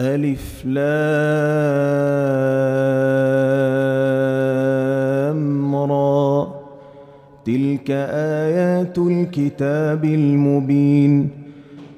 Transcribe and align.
ألف 0.00 0.66
لام 0.66 0.86
را. 5.76 6.48
تلك 7.44 7.90
آيات 7.90 8.98
الكتاب 8.98 10.04
المبين. 10.04 11.28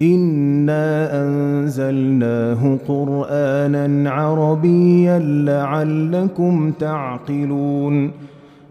إنا 0.02 1.22
أنزلناه 1.22 2.78
قرآنا 2.88 4.10
عربيا 4.10 5.19
لعلكم 5.19 6.72
تعقلون. 6.72 8.10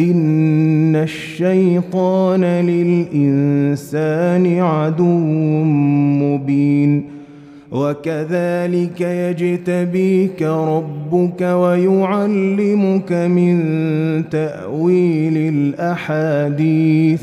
إن 0.00 0.96
الشيطان 0.96 2.44
للإنسان 2.44 4.58
عدو 4.58 5.18
مبين 6.22 7.04
وكذلك 7.72 9.00
يجتبيك 9.00 10.42
ربك 10.42 11.40
ويعلمك 11.40 13.12
من 13.12 13.58
تأويل 14.30 15.36
الأحاديث 15.36 17.22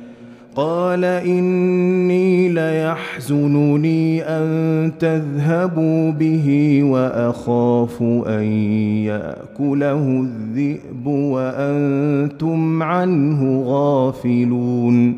قال 0.55 1.05
إني 1.05 2.49
ليحزنني 2.49 4.23
أن 4.23 4.91
تذهبوا 4.99 6.11
به 6.11 6.79
وأخاف 6.83 8.01
أن 8.27 8.43
يأكله 9.05 10.21
الذئب 10.21 11.07
وأنتم 11.07 12.83
عنه 12.83 13.63
غافلون. 13.65 15.15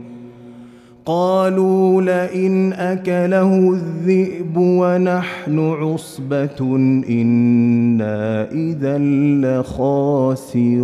قالوا 1.06 2.02
لئن 2.02 2.74
أكله 2.74 3.74
الذئب 3.74 4.58
ونحن 4.58 5.60
عصبة 5.60 6.76
إنا 7.10 8.52
إذا 8.52 8.98
لخاسرون. 9.42 10.84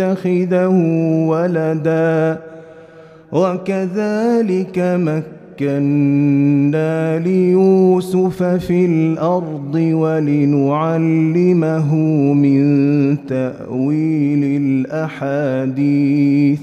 نتخذه 0.00 0.68
ولدا 1.28 2.38
وكذلك 3.32 4.78
مكنا 5.58 7.18
ليوسف 7.18 8.42
في 8.42 8.86
الأرض 8.86 9.74
ولنعلمه 9.74 11.14
من 12.34 13.16
تأويل 13.26 14.44
الأحاديث 14.62 16.60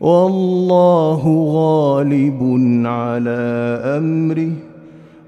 والله 0.00 1.22
غالب 1.54 2.42
على 2.86 3.38
أمره 3.84 4.50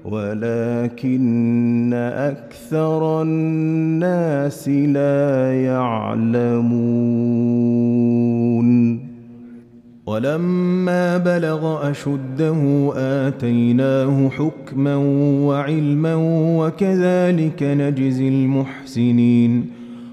ولكن 0.05 1.93
أكثر 1.93 3.21
الناس 3.21 4.69
لا 4.69 5.53
يعلمون. 5.63 7.01
ولما 10.05 11.17
بلغ 11.17 11.91
أشده 11.91 12.91
آتيناه 12.95 14.29
حكما 14.29 14.95
وعلما 15.45 16.15
وكذلك 16.57 17.63
نجزي 17.63 18.27
المحسنين. 18.27 19.80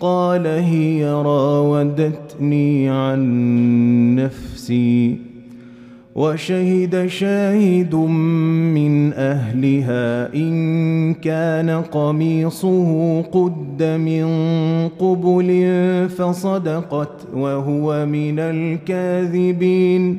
قال 0.00 0.46
هي 0.46 1.04
راودتني 1.04 2.88
عن 2.88 3.20
نفسي 4.14 5.16
وشهد 6.14 7.06
شاهد 7.06 7.94
من 7.94 9.12
أهلها 9.12 10.34
إن 10.34 11.14
كان 11.14 11.70
قميصه 11.70 13.22
قد 13.22 13.82
من 13.82 14.26
قبل 14.98 15.68
فصدقت 16.08 17.26
وهو 17.34 18.06
من 18.06 18.38
الكاذبين 18.38 20.18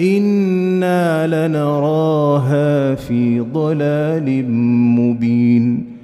إنا 0.00 1.26
لنراها 1.26 2.94
في 2.94 3.40
ضلال 3.40 4.50
مبين 5.00 5.94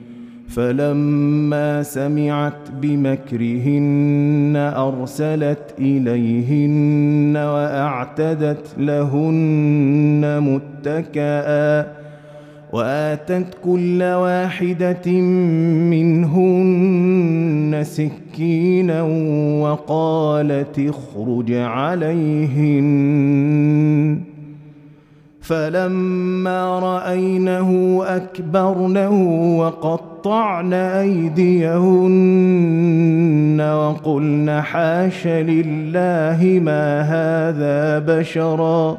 فلما 0.48 1.82
سمعت 1.82 2.70
بمكرهن 2.82 4.52
أرسلت 4.76 5.74
إليهن 5.78 7.36
وأعتدت 7.36 8.66
لهن 8.78 10.40
متكئا 10.42 11.99
وآتت 12.72 13.46
كل 13.64 14.02
واحدة 14.02 15.10
منهن 15.90 17.80
سكينا 17.82 19.02
وقالت 19.62 20.78
اخرج 20.78 21.52
عليهن. 21.52 22.90
فلما 25.40 26.78
رأينه 26.78 28.00
أكبرنه 28.06 29.22
وقطعن 29.58 30.72
أيديهن 30.72 32.00
وقلن 33.60 34.60
حاش 34.60 35.26
لله 35.26 36.60
ما 36.62 37.00
هذا 37.00 37.98
بشرا. 37.98 38.98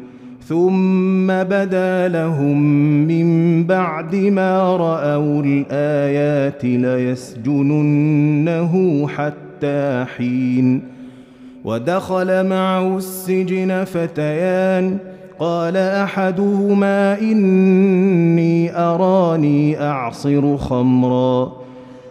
ثم 0.47 1.27
بدا 1.27 2.07
لهم 2.07 2.61
من 3.07 3.63
بعد 3.63 4.15
ما 4.15 4.77
رأوا 4.77 5.43
الآيات 5.45 6.65
ليسجننه 6.65 8.73
حتى 9.07 10.05
حين. 10.17 10.81
ودخل 11.63 12.47
معه 12.47 12.97
السجن 12.97 13.83
فتيان. 13.83 14.97
قال 15.39 15.77
أحدهما 15.77 17.21
إني 17.21 18.77
أراني 18.77 19.81
أعصر 19.81 20.57
خمرا. 20.57 21.60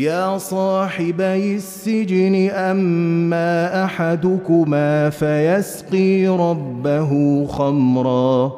يا 0.00 0.38
صاحبي 0.38 1.56
السجن 1.56 2.50
أما 2.50 3.84
أحدكما 3.84 5.10
فيسقي 5.10 6.26
ربه 6.26 7.44
خمرا 7.46 8.52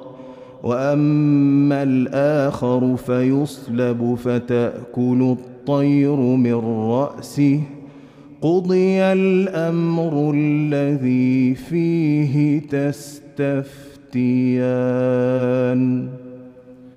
وأما 0.62 1.82
الآخر 1.82 2.96
فيصلب 2.96 4.18
فتأكل 4.25 5.37
الطير 5.38 6.16
من 6.16 6.54
رأسه. 6.90 7.61
قضي 8.42 9.02
الأمر 9.02 10.32
الذي 10.34 11.54
فيه 11.54 12.61
تستفتيان. 12.61 14.22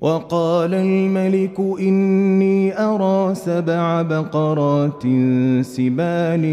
وقال 0.00 0.74
الملك 0.74 1.60
إني 1.80 2.78
أرى 2.78 3.34
سبع 3.34 4.02
بقرات 4.02 5.02
سبال 5.60 6.44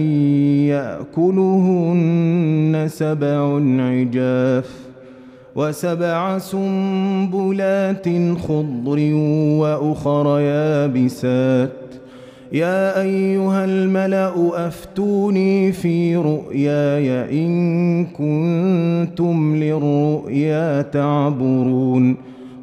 يأكلهن 1.16 2.88
سبع 2.88 3.60
عجاف 3.80 4.70
وسبع 5.56 6.38
سنبلات 6.38 8.08
خضر 8.48 9.14
وأخر 9.60 10.40
يابسات. 10.40 11.72
يا 12.52 13.02
أيها 13.02 13.66
الملأ 13.66 14.68
أفتوني 14.68 15.72
في 15.72 16.16
رؤياي 16.16 17.46
إن 17.46 18.06
كنتم 18.06 19.56
للرؤيا 19.56 20.82
تعبرون. 20.82 22.33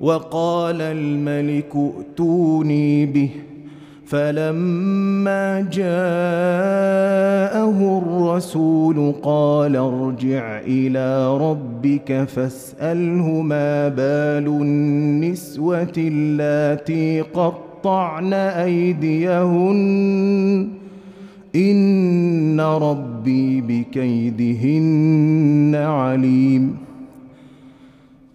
وقال 0.00 0.82
الملك 0.82 1.76
ائتوني 1.76 3.06
به. 3.06 3.30
فلما 4.06 5.68
جاءه 5.72 5.86
الرسول 8.02 9.14
قال 9.22 9.76
ارجع 9.76 10.60
إلى 10.60 11.38
ربك 11.38 12.24
فاسأله 12.24 13.40
ما 13.40 13.88
بال 13.88 14.46
النسوة 14.46 15.92
اللاتي 15.98 17.20
قطعن 17.20 18.32
أيديهن. 18.32 19.76
إن 21.56 22.60
ربي 22.60 23.60
بكيدهن 23.60 25.74
عليم. 25.74 26.76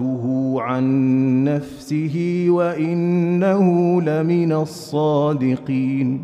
راودته 0.00 0.56
عن 0.62 1.44
نفسه 1.44 2.46
وإنه 2.48 4.02
لمن 4.02 4.52
الصادقين. 4.52 6.20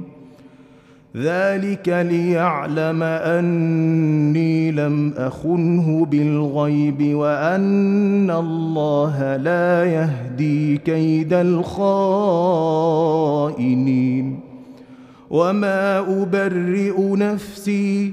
ذلك 1.16 1.88
ليعلم 1.88 3.02
أني 3.02 4.72
لم 4.72 5.12
أخنه 5.16 6.06
بالغيب 6.06 7.14
وأن 7.14 8.30
الله 8.30 9.36
لا 9.36 9.84
يهدي 9.84 10.76
كيد 10.78 11.32
الخائنين. 11.32 12.72
وما 15.30 15.98
أبرئ 15.98 17.16
نفسي 17.16 18.12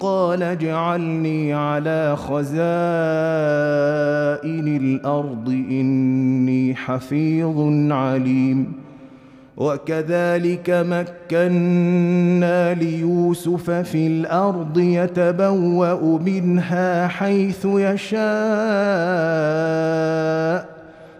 قال 0.00 0.42
اجعلني 0.42 1.54
على 1.54 2.16
خزائن 2.16 2.50
الأرض 4.76 5.48
إني 5.48 6.74
حفيظ 6.74 7.58
عليم. 7.92 8.72
وكذلك 9.56 10.70
مكنا 10.70 12.74
ليوسف 12.74 13.70
في 13.70 14.06
الأرض 14.06 14.78
يتبوأ 14.78 16.18
منها 16.18 17.08
حيث 17.08 17.64
يشاء. 17.64 18.20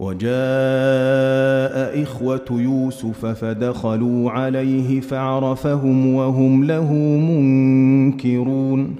وجاء 0.00 2.02
إخوة 2.02 2.44
يوسف 2.50 3.26
فدخلوا 3.26 4.30
عليه 4.30 5.00
فعرفهم 5.00 6.14
وهم 6.14 6.64
له 6.64 6.92
منكرون. 7.18 8.96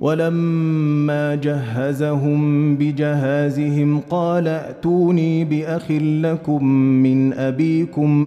ولما 0.00 1.34
جهزهم 1.34 2.74
بجهازهم 2.76 4.00
قال 4.10 4.48
ائتوني 4.48 5.44
بأخ 5.44 5.90
لكم 5.90 6.64
من 6.66 7.32
أبيكم 7.32 8.26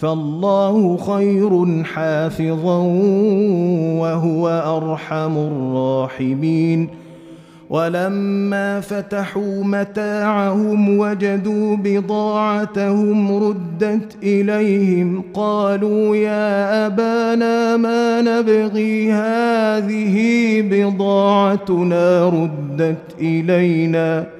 فالله 0.00 0.96
خير 0.96 1.84
حافظا 1.84 2.78
وهو 4.00 4.48
أرحم 4.48 5.36
الراحمين. 5.36 6.88
ولما 7.70 8.80
فتحوا 8.80 9.64
متاعهم 9.64 10.98
وجدوا 10.98 11.76
بضاعتهم 11.76 13.44
ردت 13.44 14.16
إليهم 14.22 15.22
قالوا 15.34 16.16
يا 16.16 16.86
أبانا 16.86 17.76
ما 17.76 18.20
نبغي 18.20 19.12
هذه 19.12 20.16
بضاعتنا 20.70 22.28
ردت 22.28 23.14
إلينا. 23.20 24.39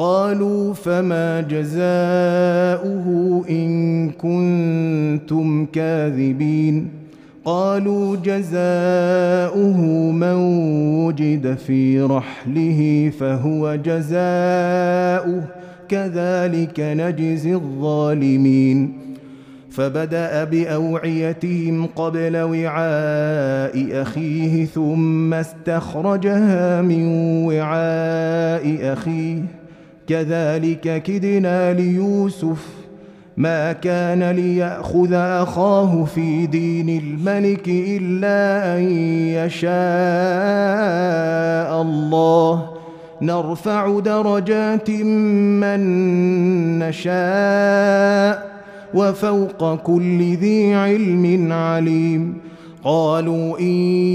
قالوا 0.00 0.74
فما 0.74 1.40
جزاؤه 1.40 3.06
إن 3.50 4.10
كنتم 4.10 5.66
كاذبين. 5.66 6.88
قالوا 7.44 8.16
جزاؤه 8.16 9.80
من 10.12 10.34
وجد 11.04 11.54
في 11.54 12.00
رحله 12.00 13.12
فهو 13.20 13.74
جزاؤه. 13.74 15.42
كذلك 15.88 16.80
نجزي 16.80 17.54
الظالمين. 17.54 18.92
فبدأ 19.70 20.44
بأوعيتهم 20.44 21.86
قبل 21.86 22.36
وعاء 22.36 24.02
أخيه 24.02 24.64
ثم 24.64 25.34
استخرجها 25.34 26.82
من 26.82 27.06
وعاء 27.46 28.92
أخيه. 28.92 29.59
كذلك 30.10 31.02
كدنا 31.02 31.72
ليوسف 31.72 32.66
ما 33.36 33.72
كان 33.72 34.30
ليأخذ 34.30 35.12
أخاه 35.12 36.04
في 36.04 36.46
دين 36.46 36.88
الملك 36.88 37.68
إلا 37.68 38.76
أن 38.76 38.82
يشاء 39.38 39.70
الله. 41.82 42.70
نرفع 43.22 43.98
درجات 44.00 44.90
من 45.60 45.80
نشاء 46.78 48.50
وفوق 48.94 49.74
كل 49.74 50.34
ذي 50.36 50.74
علم 50.74 51.52
عليم. 51.52 52.38
قالوا 52.84 53.58
إن 53.58 53.74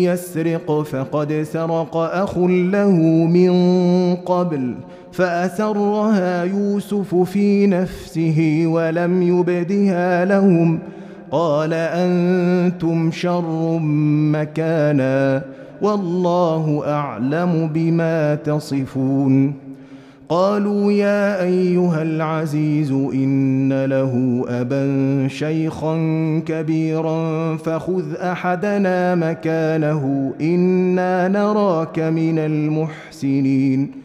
يسرق 0.09 0.81
فقد 0.81 1.47
سرق 1.53 1.97
أخ 1.97 2.37
له 2.37 2.91
من 3.25 3.51
قبل. 4.15 4.75
فأسرها 5.15 6.43
يوسف 6.43 7.15
في 7.15 7.67
نفسه 7.67 8.63
ولم 8.65 9.21
يبدها 9.21 10.25
لهم. 10.25 10.79
قال 11.31 11.73
أنتم 11.73 13.11
شر 13.11 13.79
مكانا 14.31 15.41
والله 15.81 16.83
أعلم 16.87 17.69
بما 17.73 18.35
تصفون. 18.35 19.53
قالوا 20.29 20.91
يا 20.91 21.43
أيها 21.43 22.01
العزيز 22.01 22.91
إن 22.91 23.85
له 23.85 24.45
أبا 24.47 25.27
شيخا 25.27 25.95
كبيرا 26.45 27.55
فخذ 27.57 28.15
أحدنا 28.15 29.15
مكانه 29.15 30.33
إنا 30.41 31.27
نراك 31.27 31.99
من 31.99 32.39
المحسنين. 32.39 34.04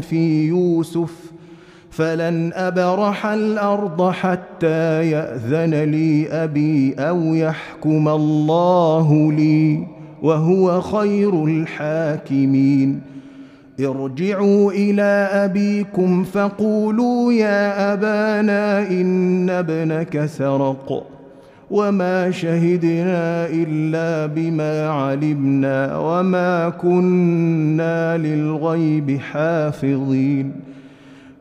في 0.00 0.46
يوسف 0.48 1.32
فلن 1.90 2.52
ابرح 2.54 3.26
الأرض 3.26 4.10
حتى 4.10 5.10
ياذن 5.10 5.74
لي 5.74 6.28
ابي 6.28 6.94
أو 6.94 7.34
يحكم 7.34 8.08
الله 8.08 9.32
لي 9.32 9.86
وهو 10.22 10.80
خير 10.80 11.44
الحاكمين 11.44 13.00
ارجعوا 13.80 14.72
إلى 14.72 15.28
ابيكم 15.32 16.24
فقولوا 16.24 17.32
يا 17.32 17.92
ابانا 17.92 18.90
ان 18.90 19.50
ابنك 19.50 20.26
سرق 20.26 21.11
وما 21.72 22.30
شهدنا 22.30 23.46
الا 23.46 24.26
بما 24.26 24.88
علمنا 24.88 25.98
وما 25.98 26.68
كنا 26.68 28.18
للغيب 28.18 29.18
حافظين 29.18 30.52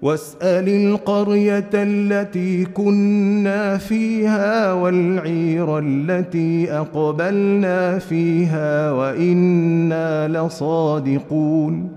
واسال 0.01 0.69
القريه 0.69 1.69
التي 1.73 2.65
كنا 2.65 3.77
فيها 3.77 4.73
والعير 4.73 5.79
التي 5.79 6.73
اقبلنا 6.73 7.99
فيها 7.99 8.91
وأنا 8.91 10.27
لصادقون 10.27 11.91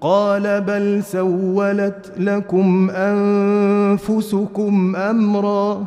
قال 0.00 0.60
بل 0.60 1.02
سولت 1.02 2.12
لكم 2.18 2.90
انفسكم 2.90 4.96
امرا 4.96 5.86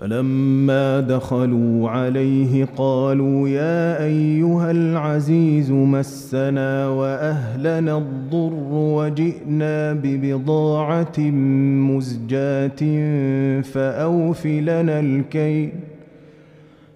فلما 0.00 1.00
دخلوا 1.00 1.90
عليه 1.90 2.64
قالوا 2.76 3.48
يا 3.48 4.04
أيها 4.04 4.70
العزيز 4.70 5.70
مسنا 5.70 6.88
وأهلنا 6.88 7.98
الضر 7.98 8.52
وجئنا 8.72 9.92
ببضاعة 9.92 11.18
مزجاة 11.90 12.80
فاوف 13.60 14.46
لنا 14.46 15.00
الكيل 15.00 15.70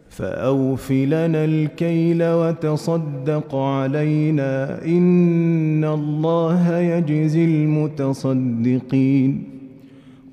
فأوف 0.08 0.92
لنا 0.92 1.44
الكيل 1.44 2.24
وتصدق 2.24 3.54
علينا 3.54 4.84
إن 4.84 5.84
الله 5.84 6.78
يجزي 6.78 7.44
المتصدقين 7.44 9.53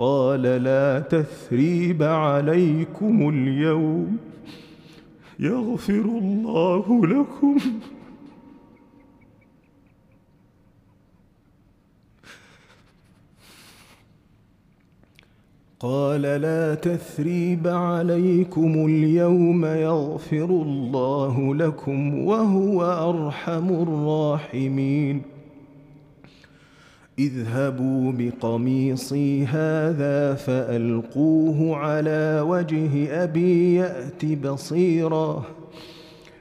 قال 0.00 0.42
لا 0.42 1.00
تثريب 1.00 2.02
عليكم 2.02 3.28
اليوم 3.28 4.16
يغفر 5.38 6.04
الله 6.24 7.06
لكم. 7.06 7.56
قال 15.80 16.22
لا 16.22 16.74
تثريب 16.74 17.66
عليكم 17.66 18.86
اليوم 18.86 19.64
يغفر 19.64 20.44
الله 20.44 21.54
لكم 21.54 22.24
وهو 22.24 22.82
أرحم 22.82 23.68
الراحمين. 23.68 25.39
اذهبوا 27.18 28.12
بقميصي 28.18 29.44
هذا 29.44 30.34
فألقوه 30.34 31.76
على 31.76 32.44
وجه 32.46 33.22
أبي 33.24 33.74
يات 33.74 34.24
بصيرا 34.24 35.44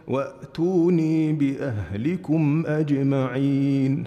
وأتوني 0.08 1.34
بأهلكم 1.34 2.64
أجمعين. 2.68 4.04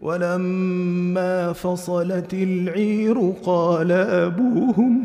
ولما 0.00 1.52
فصلت 1.52 2.34
العير 2.34 3.32
قال 3.42 3.92
أبوهم 3.92 5.04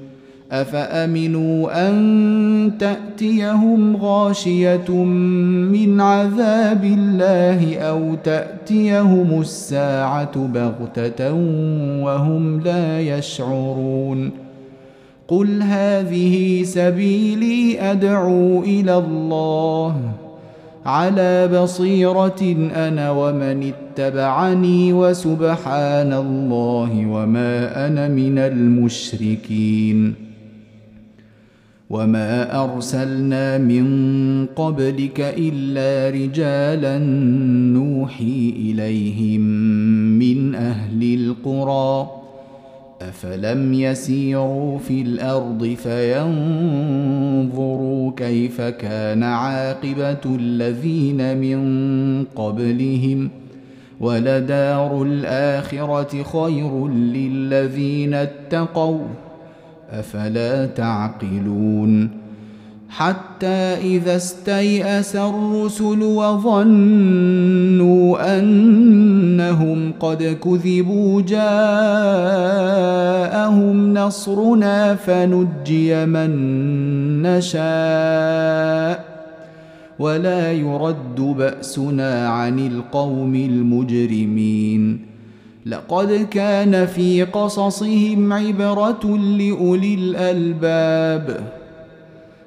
أفأمنوا 0.51 1.89
أن 1.89 2.71
تأتيهم 2.79 3.95
غاشية 3.95 4.91
من 5.71 6.01
عذاب 6.01 6.83
الله 6.83 7.77
أو 7.79 8.15
تأتيهم 8.23 9.41
الساعة 9.41 10.47
بغتة 10.47 11.33
وهم 12.03 12.59
لا 12.59 13.01
يشعرون؟ 13.01 14.31
قل 15.27 15.61
هذه 15.61 16.63
سبيلي 16.63 17.81
أدعو 17.81 18.63
إلى 18.63 18.97
الله. 18.97 19.95
على 20.85 21.47
بصيرة 21.47 22.69
أنا 22.75 23.11
ومن 23.11 23.73
اتبعني 23.73 24.93
وسبحان 24.93 26.13
الله 26.13 27.05
وما 27.07 27.87
أنا 27.87 28.07
من 28.07 28.37
المشركين. 28.37 30.30
وما 31.91 32.63
ارسلنا 32.63 33.57
من 33.57 33.85
قبلك 34.45 35.19
الا 35.37 36.09
رجالا 36.15 36.97
نوحي 37.75 38.53
اليهم 38.55 39.41
من 40.19 40.55
أهل 40.55 41.13
القرى 41.13 42.11
افلم 43.01 43.73
يسيروا 43.73 44.77
في 44.77 45.01
الأرض 45.01 45.65
فينظروا 45.83 47.31
كيف 48.17 48.61
كان 48.61 49.23
عاقبه 49.23 50.35
الذين 50.35 51.37
من 51.37 52.23
قبلهم 52.35 53.29
ۖ 53.37 53.41
ولدار 54.01 55.03
الاخره 55.03 56.23
خير 56.23 56.87
للذين 56.87 58.13
اتقوا 58.13 58.99
أفلا 59.91 60.65
تعقلون 60.65 62.21
حتى 62.89 63.47
إذا 63.77 64.15
استيأس 64.15 65.15
الرسل 65.15 66.03
وظنوا 66.03 66.57
أنهم 68.39 69.93
قد 69.99 70.23
كذبوا 70.23 71.21
جاءهم 71.21 71.41
نصرنا 73.93 74.95
فنجي 74.95 76.05
من 76.05 76.31
نشاء 77.21 79.11
ولا 79.99 80.51
يرد 80.51 81.21
بأسنا 81.21 82.27
عن 82.29 82.59
القوم 82.59 83.35
المجرمين 83.35 85.10
لقد 85.65 86.27
كان 86.31 86.85
في 86.85 87.23
قصصهم 87.23 88.33
عبرة 88.33 89.17
لأولي 89.17 89.93
الألباب. 89.93 91.41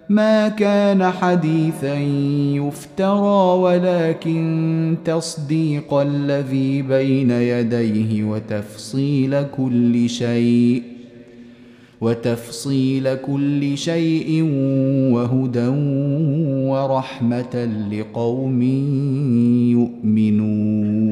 ما 0.08 0.48
كان 0.48 1.10
حديثا 1.10 1.94
يفترى 2.54 3.58
ولكن 3.58 4.96
تصديق 5.04 5.94
الذي 5.94 6.82
بين 6.82 7.30
يديه 7.30 8.24
وتفصيل 8.24 9.42
كل 9.42 10.08
شيء 10.08 10.82
وتفصيل 12.00 13.14
كل 13.14 13.78
شيء 13.78 14.42
وهدى 15.12 15.68
ورحمة 16.68 17.68
لقوم 17.92 18.62
يؤمنون. 19.72 21.03